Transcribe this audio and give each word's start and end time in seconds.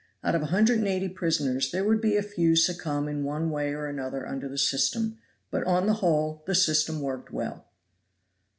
Out 0.23 0.33
of 0.33 0.41
a 0.41 0.47
hundred 0.47 0.79
and 0.79 0.87
eighty 0.87 1.09
prisoners 1.09 1.69
there 1.69 1.83
would 1.83 2.01
be 2.01 2.17
a 2.17 2.23
few 2.23 2.55
succumb 2.55 3.07
in 3.07 3.23
one 3.23 3.51
way 3.51 3.71
or 3.71 3.85
another 3.85 4.25
under 4.25 4.49
the 4.49 4.57
system, 4.57 5.19
but 5.51 5.63
on 5.65 5.85
the 5.85 5.93
whole 6.01 6.41
the 6.47 6.55
system 6.55 7.01
worked 7.01 7.31
well. 7.31 7.67